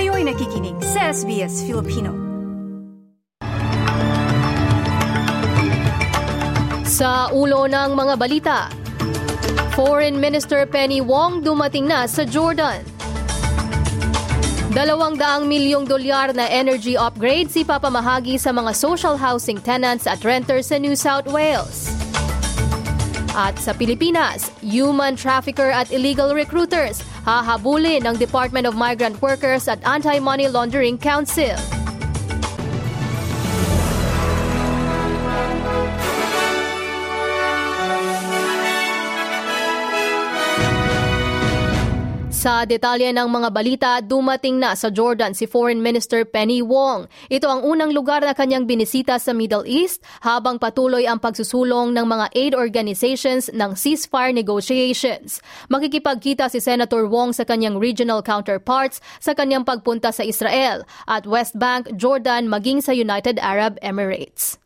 [0.00, 2.16] Kayo'y nakikinig sa SBS Filipino.
[6.88, 8.58] Sa ulo ng mga balita,
[9.76, 12.80] Foreign Minister Penny Wong dumating na sa Jordan.
[14.72, 20.24] Dalawang daang milyong dolyar na energy upgrade si papamahagi sa mga social housing tenants at
[20.24, 21.92] renters sa New South Wales.
[23.36, 29.80] At sa Pilipinas, human trafficker at illegal recruiters hahabulin ng Department of Migrant Workers at
[29.84, 31.79] Anti-Money Laundering Council.
[42.40, 47.04] Sa detalye ng mga balita, dumating na sa Jordan si Foreign Minister Penny Wong.
[47.28, 52.06] Ito ang unang lugar na kanyang binisita sa Middle East habang patuloy ang pagsusulong ng
[52.08, 55.44] mga aid organizations ng ceasefire negotiations.
[55.68, 61.60] Makikipagkita si Senator Wong sa kanyang regional counterparts sa kanyang pagpunta sa Israel at West
[61.60, 64.56] Bank, Jordan maging sa United Arab Emirates.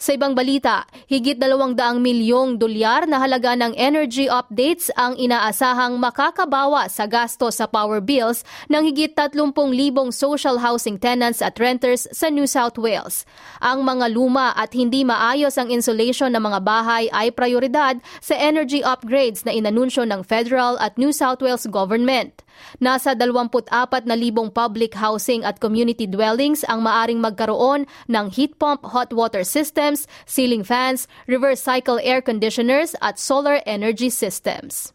[0.00, 6.88] Sa ibang balita, higit 200 milyong dolyar na halaga ng energy updates ang inaasahang makakabawa
[6.88, 8.40] sa gasto sa power bills
[8.72, 9.52] ng higit 30,000
[10.08, 13.28] social housing tenants at renters sa New South Wales.
[13.60, 18.80] Ang mga luma at hindi maayos ang insulation ng mga bahay ay prioridad sa energy
[18.80, 22.40] upgrades na inanunsyo ng federal at New South Wales government.
[22.78, 23.72] Nasa 24,000
[24.54, 30.62] public housing at community dwellings ang maaring magkaroon ng heat pump hot water systems, ceiling
[30.62, 34.92] fans, reverse cycle air conditioners at solar energy systems.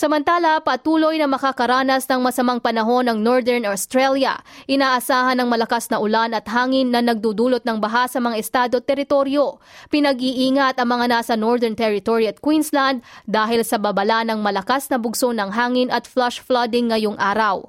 [0.00, 4.40] Samantala, patuloy na makakaranas ng masamang panahon ng Northern Australia.
[4.64, 8.88] Inaasahan ng malakas na ulan at hangin na nagdudulot ng baha sa mga estado at
[8.88, 9.60] teritoryo.
[9.92, 15.36] Pinag-iingat ang mga nasa Northern Territory at Queensland dahil sa babala ng malakas na bugso
[15.36, 17.68] ng hangin at flash flooding ngayong araw.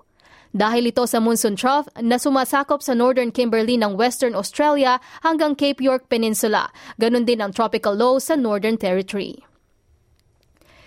[0.56, 5.84] Dahil ito sa monsoon trough na sumasakop sa Northern Kimberley ng Western Australia hanggang Cape
[5.84, 6.72] York Peninsula.
[6.96, 9.50] Ganon din ang tropical low sa Northern Territory.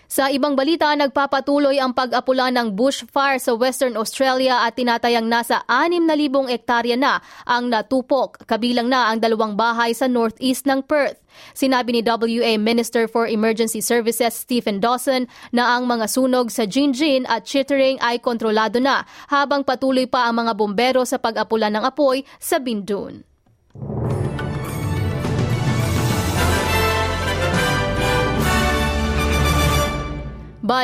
[0.04, 6.52] Sa ibang balita, nagpapatuloy ang pag-apula ng bushfire sa Western Australia at tinatayang nasa 6,000
[6.52, 11.24] ektarya na ang natupok, kabilang na ang dalawang bahay sa northeast ng Perth.
[11.56, 17.26] Sinabi ni WA Minister for Emergency Services Stephen Dawson na ang mga sunog sa Jinjin
[17.26, 22.22] at Chittering ay kontrolado na habang patuloy pa ang mga bombero sa pag-apula ng apoy
[22.38, 23.33] sa Bindun.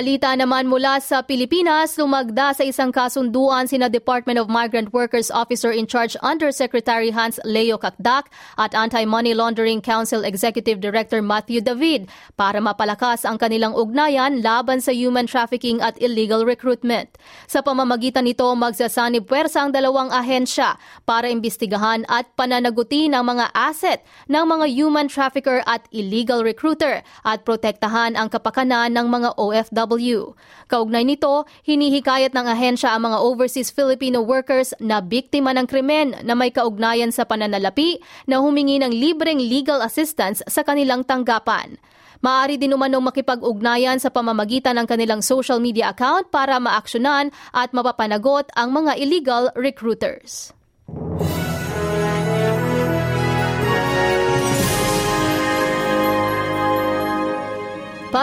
[0.00, 5.68] Balita naman mula sa Pilipinas, lumagda sa isang kasunduan sina Department of Migrant Workers Officer
[5.68, 12.08] in Charge Undersecretary Hans Leo Kakdak at Anti-Money Laundering Council Executive Director Matthew David
[12.40, 17.20] para mapalakas ang kanilang ugnayan laban sa human trafficking at illegal recruitment.
[17.44, 24.00] Sa pamamagitan nito, magsasanib puwersa ang dalawang ahensya para imbestigahan at pananagutin ang mga asset
[24.32, 30.38] ng mga human trafficker at illegal recruiter at protektahan ang kapakanan ng mga OFW OFW.
[30.70, 36.38] Kaugnay nito, hinihikayat ng ahensya ang mga overseas Filipino workers na biktima ng krimen na
[36.38, 37.98] may kaugnayan sa pananalapi
[38.30, 41.74] na humingi ng libreng legal assistance sa kanilang tanggapan.
[42.20, 48.52] Maari din umanong makipag-ugnayan sa pamamagitan ng kanilang social media account para maaksyonan at mapapanagot
[48.52, 50.52] ang mga illegal recruiters.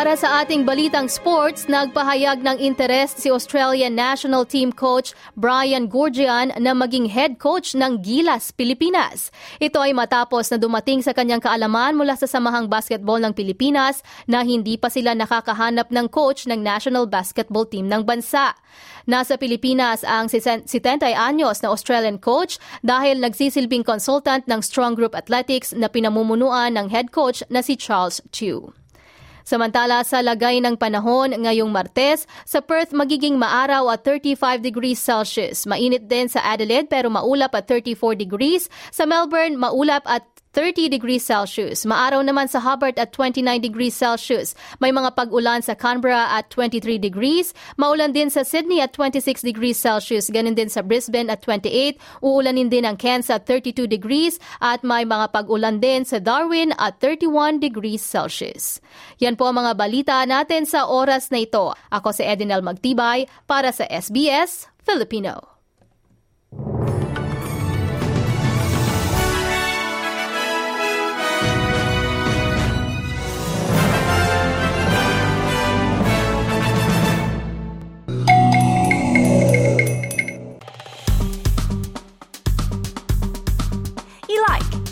[0.07, 6.56] Para sa ating balitang sports, nagpahayag ng interes si Australian national team coach Brian Gourjian
[6.63, 9.35] na maging head coach ng Gilas, Pilipinas.
[9.59, 14.00] Ito ay matapos na dumating sa kanyang kaalaman mula sa Samahang Basketball ng Pilipinas
[14.31, 18.56] na hindi pa sila nakakahanap ng coach ng national basketball team ng bansa.
[19.12, 20.72] Nasa Pilipinas ang 70
[21.19, 27.12] anyos na Australian coach dahil nagsisilbing consultant ng Strong Group Athletics na pinamumunuan ng head
[27.12, 28.72] coach na si Charles Chu.
[29.47, 35.63] Samantala sa lagay ng panahon ngayong Martes, sa Perth magiging maaraw at 35 degrees Celsius.
[35.63, 38.68] Mainit din sa Adelaide pero maulap at 34 degrees.
[38.92, 41.84] Sa Melbourne, maulap at 30 degrees Celsius.
[41.84, 44.56] Maaraw naman sa Hobart at 29 degrees Celsius.
[44.80, 47.52] May mga pag-ulan sa Canberra at 23 degrees.
[47.76, 50.32] Maulan din sa Sydney at 26 degrees Celsius.
[50.32, 51.98] Ganun din sa Brisbane at 28.
[52.24, 54.40] Uulanin din ang Cairns at 32 degrees.
[54.64, 58.80] At may mga pag-ulan din sa Darwin at 31 degrees Celsius.
[59.20, 61.74] Yan po ang mga balita natin sa oras na ito.
[61.90, 65.56] Ako si Edinel Magtibay para sa SBS Filipino.